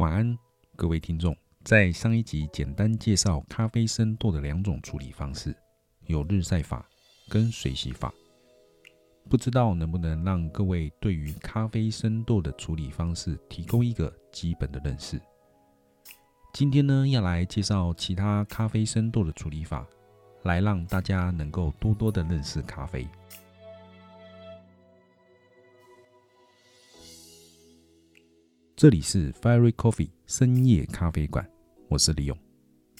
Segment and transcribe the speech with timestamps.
[0.00, 0.38] 晚安，
[0.76, 1.36] 各位听众。
[1.62, 5.54] 在上一集简单介绍咖啡生豆的两种处理方式，
[6.06, 6.88] 有日晒法
[7.28, 8.10] 跟水洗法。
[9.28, 15.20] 不知道能不能让各位对于咖啡生豆的处理方式提供一个基本的认识。
[16.54, 19.86] 今天呢，要来介绍其他咖啡生豆的处理法，
[20.44, 23.06] 来让大家能够多多的认识咖啡。
[28.80, 31.46] 这里是 Fairy Coffee 深夜咖啡馆，
[31.90, 32.34] 我是李勇。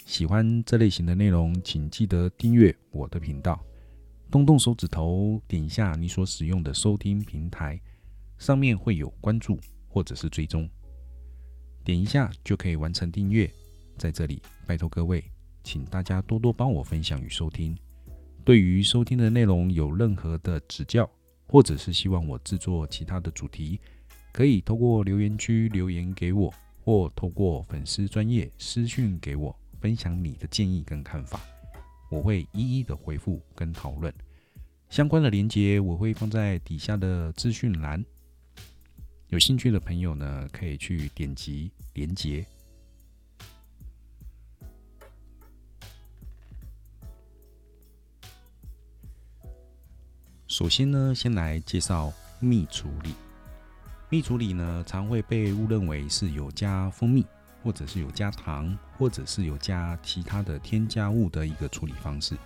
[0.05, 3.59] 喜欢这类型的内容，请记得订阅我的频道，
[4.31, 7.81] 动动手指头，点一下你所使用的收听平台，
[8.37, 10.69] 上面会有关注或者是追踪，
[11.83, 13.51] 点一下就可以完成订阅。
[13.97, 15.25] 在这里，拜托各位，
[15.65, 17.75] 请大家多多帮我分享与收听。
[18.45, 21.11] 对于收听的内容有任何的指教，
[21.47, 23.81] 或者是希望我制作其他的主题。
[24.33, 26.53] 可以透过留言区留言给我，
[26.85, 31.41] 或透过粉丝专业私讯给我，分享你的建议跟看法，
[32.11, 34.13] 我会一一的回复跟讨论。
[34.89, 38.05] 相关的链接我会放在底下的资讯栏，
[39.29, 42.45] 有兴趣的朋友呢可以去点击链接。
[50.47, 53.15] 首先呢，先来介绍蜜处理。
[54.13, 57.25] 蜜处理呢，常会被误认为是有加蜂蜜，
[57.63, 62.37] 或者是有加糖，或者是有加其他的添加物的一个处理方式。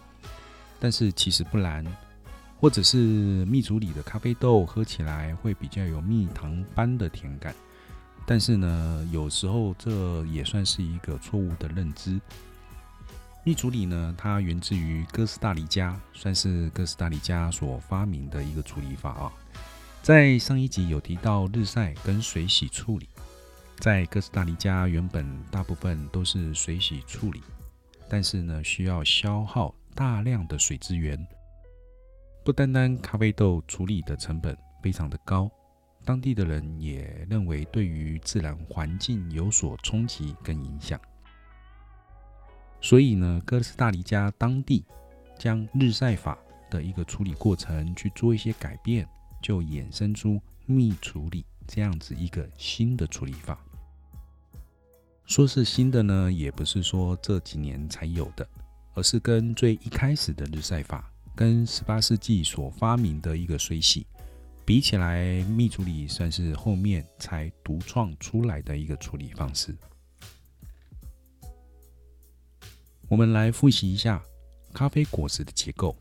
[0.78, 1.82] 但是其实不然，
[2.60, 7.54] 或者是蜜处理的咖啡豆喝起来会比较有蜜糖般的甜感。
[8.26, 12.20] 但是呢，有时候这也算是一个错误的认知。
[13.42, 19.32] 蜜处理呢，它源自于哥斯达黎加，算是哥斯达黎加所发明的一个处理法啊。
[20.04, 23.08] 在上一集有提到日晒跟水洗处理，
[23.78, 27.42] 在哥斯达黎加原本大部分都是水洗处理，
[28.06, 31.18] 但是呢需要消耗大量的水资源，
[32.44, 35.50] 不单单咖啡豆处理的成本非常的高，
[36.04, 41.00] 当地的人也认为对于自然环境有所冲击跟影响，
[42.78, 44.84] 所以呢哥斯达黎加当地
[45.38, 46.36] 将日晒法
[46.68, 49.08] 的一个处理过程去做一些改变。
[49.44, 53.62] 就衍生出蜜处理这样子一个新的处理法。
[55.26, 58.48] 说是新的呢，也不是说这几年才有的，
[58.94, 64.06] 而是跟最一开始的日晒法，跟十八世纪所发明的一个水洗
[64.64, 69.76] 比起来，蜜处理算是后面才独创出来的一个处理方式。
[73.08, 74.22] 我们来复习一下
[74.72, 75.94] 咖啡果实的结构。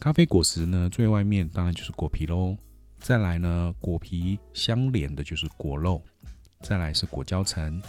[0.00, 2.56] 咖啡果实呢，最外面当然就是果皮喽。
[3.00, 6.00] 再来呢，果皮相连的就是果肉。
[6.60, 7.82] 再来是果胶层，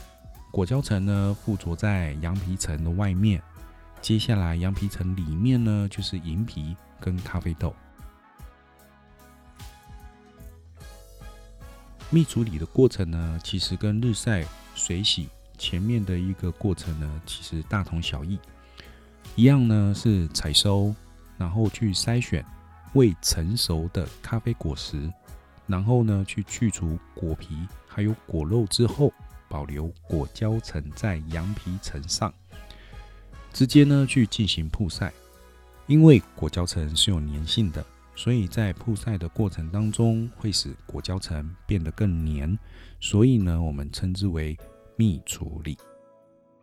[0.52, 3.40] 果胶层呢附着在羊皮层的外面。
[4.02, 7.75] 接下来羊皮层里面呢就是银皮跟咖啡豆。
[12.09, 14.44] 蜜处理的过程呢，其实跟日晒、
[14.74, 18.40] 水洗前面的一个过程呢，其实大同小异。
[19.36, 20.94] 一样呢是采收。
[21.39, 22.45] 然后去筛选
[22.94, 25.11] 未成熟的咖啡果实，
[25.66, 27.55] 然后呢去去除果皮
[27.88, 29.11] 还有果肉之后，
[29.47, 32.31] 保留果胶层在羊皮层上，
[33.53, 35.11] 直接呢去进行曝晒。
[35.88, 37.83] 因为果胶层是有粘性的，
[38.16, 42.59] 所以在曝晒的过程当中会使果胶层变得更黏，
[43.00, 44.56] 所以呢我们称之为
[44.95, 45.77] 蜜处理。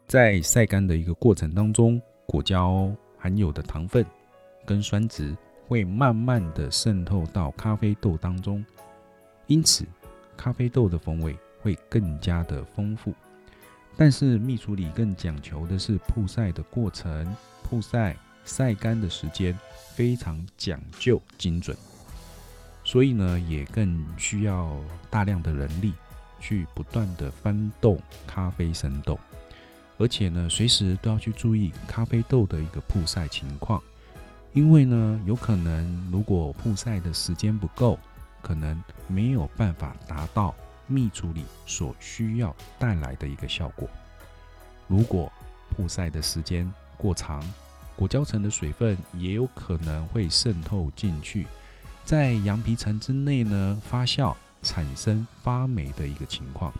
[0.06, 2.88] 在晒干的一个过程当中，果胶
[3.18, 4.06] 含有的糖分。
[4.66, 5.34] 跟酸值
[5.66, 8.62] 会慢慢的渗透到咖啡豆当中，
[9.46, 9.86] 因此
[10.36, 13.14] 咖啡豆的风味会更加的丰富。
[13.96, 19.58] 但是蜜处理更讲求的是曝晒的过程，曝晒晒干的时间
[19.94, 21.74] 非常讲究精准，
[22.84, 24.76] 所以呢也更需要
[25.08, 25.94] 大量的人力
[26.38, 29.18] 去不断的翻动咖啡生豆，
[29.96, 33.82] 而且呢随时都要去注意咖啡豆的一个曝晒情况。
[34.56, 37.98] 因为呢，有可能如果曝晒的时间不够，
[38.40, 40.54] 可能没有办法达到
[40.86, 43.86] 蜜处理所需要带来的一个效果。
[44.88, 45.30] 如果
[45.68, 47.44] 曝晒的时间过长，
[47.96, 51.46] 果胶层的水分也有可能会渗透进去，
[52.02, 56.72] 在羊皮层之内呢发酵，产生发霉的一个情况。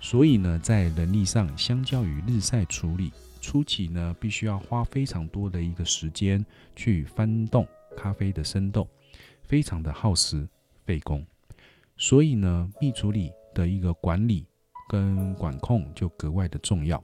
[0.00, 3.12] 所以呢，在能力上，相较于日晒处理。
[3.40, 6.44] 初期呢，必须要花非常多的一个时间
[6.76, 8.88] 去翻动咖啡的生豆，
[9.42, 10.48] 非常的耗时
[10.84, 11.24] 费工。
[11.96, 14.46] 所以呢，蜜处理的一个管理
[14.88, 17.02] 跟管控就格外的重要。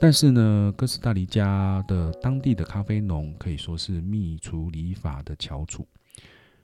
[0.00, 5.84] 但是呢，哥斯达黎加的当地的咖啡农可以说是蜜处理法的翘楚，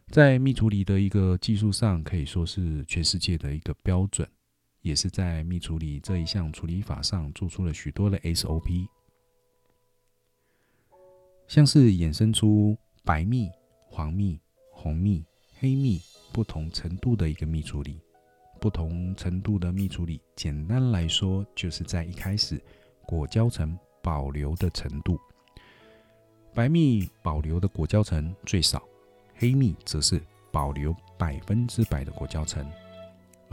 [0.06, 4.28] 在蜜处理的一个技术上，可以说是全世界的一个标准，
[4.84, 8.86] 也是在蜜处理这一项处理法上做出了许多的 SOP，
[11.48, 13.50] 像是衍生出白蜜、
[13.88, 14.38] 黄蜜、
[14.70, 15.24] 红蜜、
[15.58, 15.98] 黑蜜
[16.34, 17.98] 不同程度的一个蜜处理，
[18.60, 22.62] 不同程度的蜜处理，简单来说，就是在一开始。
[23.06, 25.18] 果胶层保留的程度，
[26.54, 28.82] 白蜜保留的果胶层最少，
[29.34, 30.20] 黑蜜则是
[30.50, 32.66] 保留百分之百的果胶层，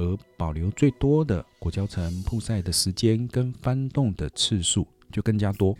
[0.01, 5.77] 而保留最多的果胶层曝晒的时间跟翻动的次数就更加多。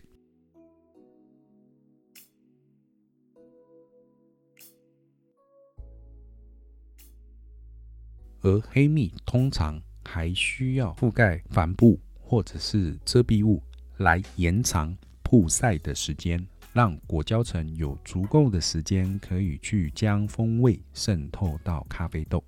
[8.41, 11.99] 而黑蜜通常还需要覆盖帆布。
[12.31, 13.61] 或者是遮蔽物
[13.97, 22.41] 来延长曝晒的时间，让果胶层有足够的时间可以去将风味渗透到咖啡豆。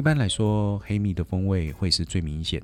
[0.00, 2.58] 一般来说，黑蜜的风味会是最明显，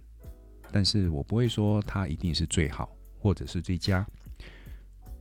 [0.73, 2.91] 但是我不会说它一定是最好
[3.21, 4.07] 或者是最佳。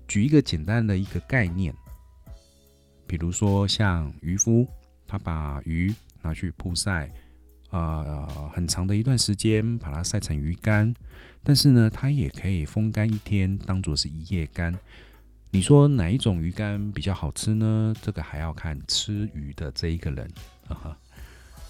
[0.07, 1.75] 举一个简单的一个概念，
[3.05, 4.65] 比如说像渔夫，
[5.05, 7.11] 他把鱼拿去曝晒。
[7.71, 10.95] 呃，很长的一段时间把它晒成鱼干，
[11.43, 14.73] 但是呢，它也可以风干一天，当做是一夜干。
[15.51, 17.93] 你说哪一种鱼干比较好吃呢？
[18.01, 20.31] 这个还要看吃鱼的这一个人。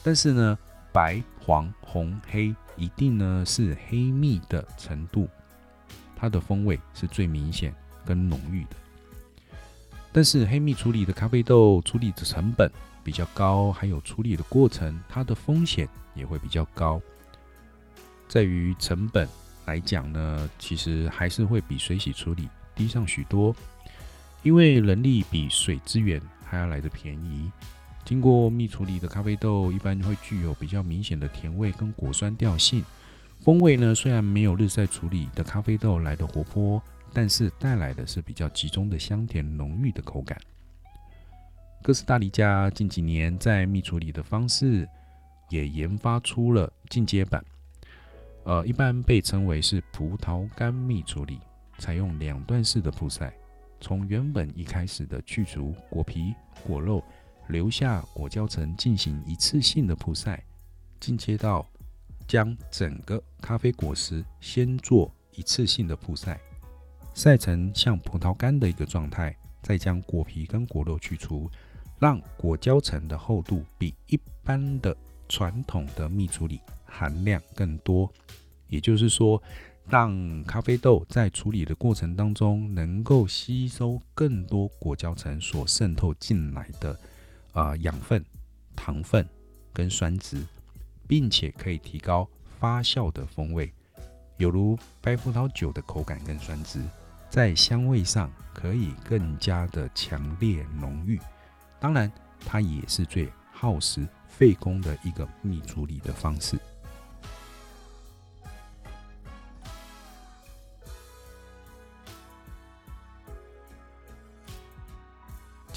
[0.05, 0.55] 但是呢，
[0.93, 5.27] 白、黄、红、黑，一定呢是黑蜜的程度，
[6.15, 7.73] 它的风味是最明显
[8.05, 8.75] 跟浓郁的。
[10.13, 12.71] 但是黑蜜处理的咖啡豆处理的成本。
[13.03, 16.99] 比较高，还有处理的过程，它的风险也会比较高。
[18.27, 19.29] 在于成本
[19.67, 23.55] 来讲呢，其实还是会比水洗处理低上许多，
[24.41, 27.51] 因为人力比水资源还要来的便宜。
[28.05, 32.85] 经过蜜处理的咖啡豆，一般会具有比较明显的甜味跟果酸调性。
[33.41, 36.81] 风味呢，虽然没有日晒处理的咖啡豆来的活泼，
[37.11, 40.39] 但是带来的是比较集中的香甜浓郁的口感。
[41.81, 44.87] 哥斯达黎加近几年在蜜处理的方式
[45.49, 47.43] 也研发出了进阶版，
[48.43, 51.39] 呃，一般被称为是葡萄干蜜处理，
[51.79, 53.33] 采用两段式的曝晒，
[53.79, 56.33] 从原本一开始的去除果皮、
[56.65, 57.03] 果肉，
[57.47, 60.43] 留下果胶层进行一次性的曝晒，
[60.99, 61.65] 进阶到
[62.27, 66.39] 将整个咖啡果实先做一次性的曝晒，
[67.13, 71.49] 晒成像葡萄干的一个状态，再将果皮跟果肉去除。
[71.97, 74.95] 让果胶层的厚度比一般的
[75.29, 78.11] 传统的蜜处理含量更多，
[78.67, 79.41] 也就是说，
[79.87, 86.99] 让咖啡豆在处理的过程当中能够吸收更多果胶层所渗透进来的
[87.55, 88.23] 啊养分、
[88.75, 89.27] 糖分
[89.73, 90.45] 跟酸质，
[91.07, 92.29] 并且可以提高
[92.59, 93.73] 发酵的风味，
[94.37, 96.81] 有如白葡萄酒的口感跟酸质，
[97.29, 101.19] 在香味上可以更加的强烈浓郁。
[101.79, 102.11] 当然，
[102.45, 106.59] 它也是最耗时费工的一个蜜处理的方式。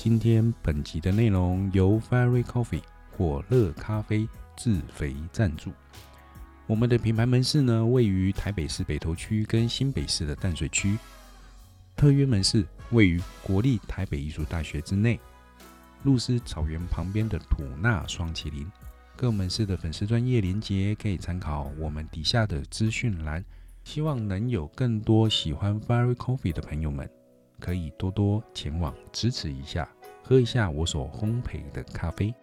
[0.01, 5.73] 今天本集的内容由 Fairy Coffee 火乐咖啡自肥赞助。
[6.69, 10.97] 我们的品牌门市呢，位于台北市北投区跟新北市的淡水区，
[11.97, 15.19] 特约门市位于国立台北艺术大学之内。
[16.05, 18.71] 露丝草原旁边的土纳双麒麟，
[19.17, 23.45] 各门市的粉丝专业连接可以参考我们底下的资讯栏。
[23.83, 27.11] 希望能有更多喜欢 Fairy Coffee 的朋友们，
[27.61, 29.89] 可以多多前往支持一下，
[30.23, 32.35] 喝一下我所烘焙的咖啡。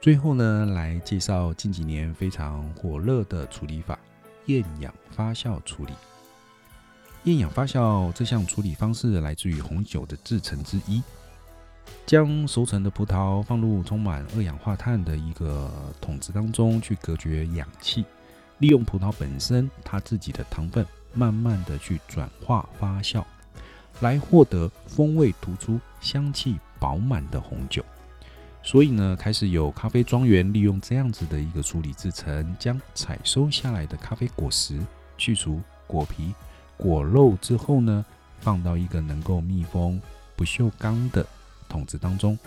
[0.00, 3.98] 最后呢，来介绍近几年非常火热的处理法——
[4.46, 5.92] 厌氧发酵处理。
[7.24, 11.02] 厌氧发酵这项处理方式来自于红酒的制成之一，
[12.06, 18.04] 将熟成的葡萄放入充满二氧化碳的一个桶子当中去隔绝氧气，
[18.58, 20.84] 利用葡萄本身它自己的糖分，
[21.14, 23.24] 慢慢的去转化发酵，
[24.00, 27.84] 来获得风味突出、香气饱满的红酒。
[28.62, 34.78] 所以呢，开始有咖啡庄园利用这样子的一个处理制成，将采收下来的咖啡果实
[35.16, 36.34] 去除果皮。
[36.76, 38.04] 果肉之后呢，
[38.40, 40.00] 放到一个能够密封
[40.36, 41.24] 不锈钢的
[41.68, 42.38] 桶子当中，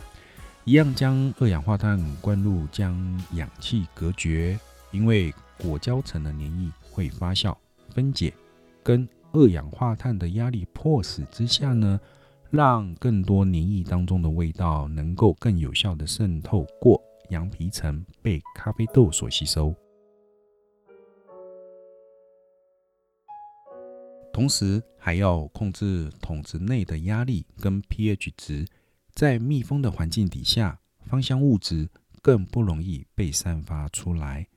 [0.65, 2.93] 一样将二氧化碳灌入，将
[3.31, 4.59] 氧气隔绝。
[4.91, 7.55] 因为果胶层的黏液会发酵
[7.89, 8.33] 分解，
[8.83, 11.99] 跟二氧化碳的压力迫使之下呢，
[12.49, 19.73] 让更多黏液当中的味道能够更有效的渗透过羊皮层，被咖啡豆所吸收。
[24.33, 28.65] 同时还要控制桶子内的压力跟 pH 值，
[29.13, 31.89] 在密封的环境底下，芳香物质
[32.21, 34.47] 更不容易被散发出来。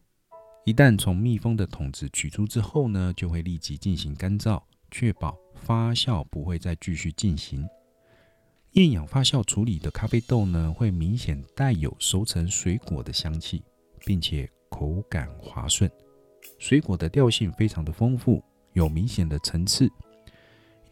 [0.64, 7.68] 一旦从密封的桶子取出之后呢，就会立即进行干燥，确保发酵不会再继续进行。
[8.72, 13.62] 厌氧发酵处理的咖啡豆呢，会明显带有熟成水果的香气，
[14.06, 15.90] 并且口感滑顺，
[16.58, 18.42] 水果的调性非常的丰富。
[18.72, 19.88] 有明显的层次，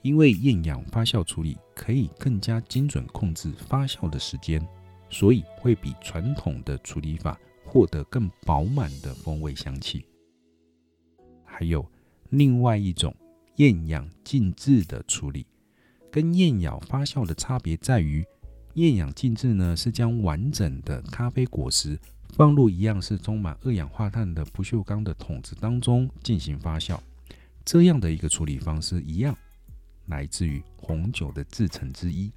[0.03, 4.65] 因为厌氧发酵处理可以更加精准控制发酵的时间，
[5.11, 7.37] 所以会比传统的处理法
[7.73, 10.05] 获得更饱满的风味香气。
[11.43, 11.83] 还有
[12.29, 13.17] 另外一种
[13.57, 15.47] 厌氧浸渍的处理，
[16.11, 18.23] 跟厌氧发酵的差别在于，
[18.75, 21.99] 厌氧浸渍呢是将完整的咖啡果实
[22.35, 27.01] 放入一样是充满二氧化碳的不锈钢的桶子当中进行发酵。
[27.65, 29.35] 这样的一个处理方式一样，
[30.09, 32.31] 来自于红酒的制成之一，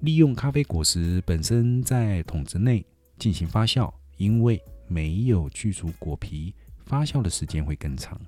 [0.00, 2.84] 利用咖啡果实本身在桶子内
[3.16, 6.54] 进行发酵，因为没有去除果皮，
[6.84, 8.20] 发酵的时间会更长。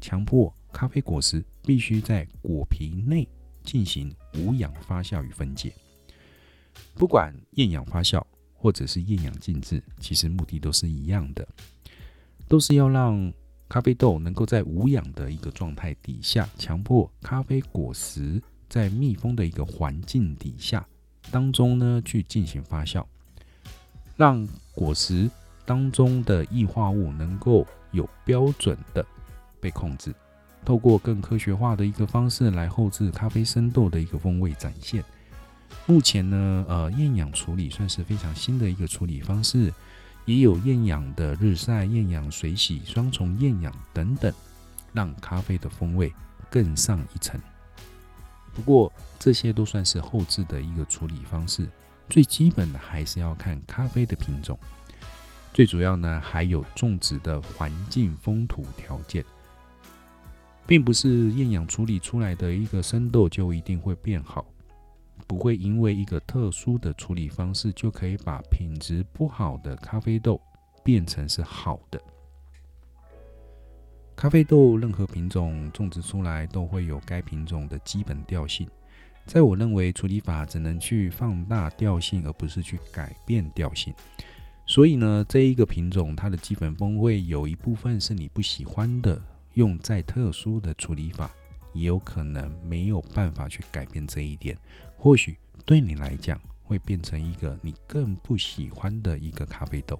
[0.00, 3.28] 强迫咖啡果实必须在果皮内
[3.62, 5.72] 进行无氧发酵与分解。
[6.94, 8.22] 不管厌氧发酵
[8.54, 11.46] 或者是厌氧静置，其实目的都是一样的，
[12.48, 13.32] 都是要让。
[13.72, 20.84] 咖啡豆能够在无氧的一个状态底下，强迫咖啡果实在密封的一个环境底下
[21.30, 23.06] 当中呢去进行发酵，
[24.20, 25.30] 让果实
[25.64, 29.02] 当中的异化物能够有标准的
[29.62, 30.14] 被控制，
[30.62, 35.02] 透过更科学化的一个方式来后置咖啡生豆的一个风味展现。
[35.86, 39.72] 目前呢，呃，厌氧处理算是非常新的一个处理方式。
[40.26, 44.30] 也有厌氧的日晒、厌氧水洗、双重厌氧等等，
[44.92, 46.12] 让咖啡的风味
[46.50, 47.40] 更上一层。
[48.52, 51.66] 不过这些都算是后置的一个处理方式，
[52.10, 54.58] 最基本的还是要看咖啡的品种。
[55.54, 59.24] 最主要呢，还有种植的环境风土条件，
[60.66, 64.44] 并不是厌氧处理出来的一个生豆就一定会变好。
[65.26, 70.40] 不会因为一个特殊的处理方式就可以把品质不好的咖啡豆
[70.82, 72.00] 变成是好的。
[74.16, 78.68] 咖啡豆任何品种种植出来都会有该品种的基本调性，
[79.26, 83.94] 在我认为处理法只能去放大调性，而不是去改变调性。
[84.66, 89.20] 所以呢，这一个品种它的基本风味有一部分是你不喜欢的，
[89.54, 91.30] 用再特殊的处理法。
[91.72, 94.58] 也有可能没有办法去改变这一点，
[94.96, 99.96] 或许对你来讲会变成一个你更不喜欢的一个咖啡豆。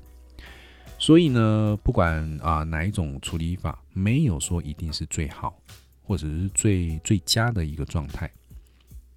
[0.98, 5.56] 所以呢，不管啊哪一种处理法，没有说一定是最好
[6.02, 8.28] 或者是最最佳的一个状态。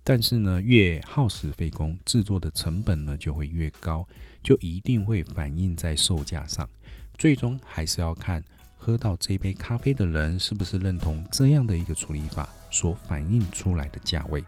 [0.04, 4.06] 但是呢，越耗时费工，制作的成本呢就会越高，
[4.44, 6.70] 就一定会反映在售价上。
[7.18, 8.44] 最终还是要看。
[8.86, 14.44] 喝到这杯咖啡的人是不是认同这样的一个处理法所反映出来的价位？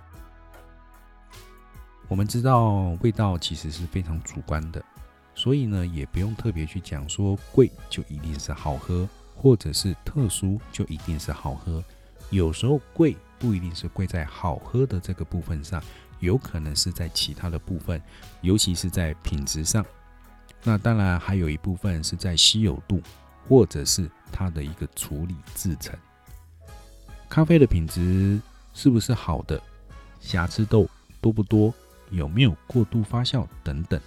[2.09, 4.83] 我们知道味道其实是非常主观的，
[5.35, 11.81] 所以呢也不用特别去讲说贵就一定是好喝，或者是特殊就一定是好喝。
[12.29, 15.81] 有时候贵不一定是贵在好喝的这个部分上，
[16.19, 18.01] 有可能是在其他的部分，
[18.41, 19.85] 尤其是在品质上。
[20.63, 23.01] 那当然还有一部分是在稀有度。
[23.47, 25.95] 或者是它的一个处理制成，
[27.29, 28.41] 咖啡的品质
[28.73, 29.61] 是不是好的，
[30.19, 30.89] 瑕疵豆
[31.21, 31.71] 多不多，
[32.09, 34.01] 有没有过度发酵等等。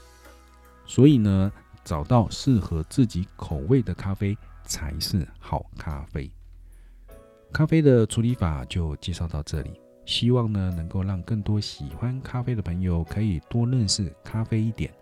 [0.87, 1.53] 所以呢，
[1.85, 6.29] 找到适合自己口味的咖啡才是好咖啡。
[7.53, 14.93] 咖啡的处理法就介绍到这里，希望呢能够让更多喜欢咖啡的朋友可以多认识咖啡一点，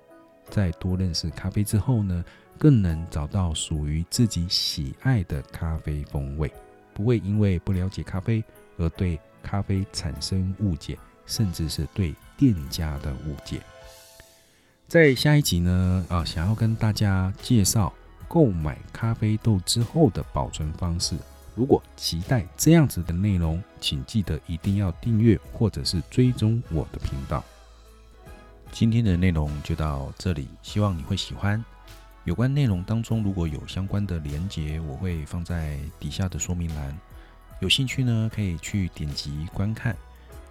[0.48, 2.24] 在多认识咖啡之后呢。
[2.58, 6.50] 更能找到属于自己喜爱的咖啡风味，
[6.94, 8.42] 不会因为不了解咖啡
[8.78, 13.60] 而对咖啡产生误解，甚至是对店家的误解。
[14.88, 17.92] 在下一集呢，啊，想要跟大家介绍
[18.26, 21.14] 购买咖啡豆之后的保存方式。
[21.56, 27.42] 如果期待这样子的内容，请记得一定要订阅或者是追踪我的频道。
[28.70, 31.64] 今天的内容就到这里，希望你会喜欢。
[32.25, 36.94] 有关内容当中如果有相关的连结，我会放在底下的说明栏。
[37.60, 39.96] 有兴趣呢，可以去点击观看。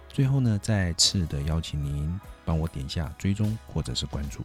[0.08, 4.40] 最后呢，再次的邀请您帮我点下追踪或者是关注。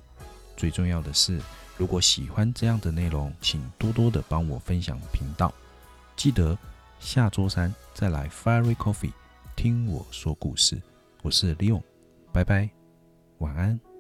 [0.56, 1.42] 最重要的是，
[1.76, 5.52] 如果喜欢这样的内容，请多多的帮我分享频道。
[6.16, 6.58] 记得
[7.00, 9.14] 下周三再来 Fairy Coffee
[9.56, 10.82] 听我说故事。
[11.24, 11.82] 我是 Leo
[12.32, 12.70] 拜拜，
[13.40, 13.91] 晚安。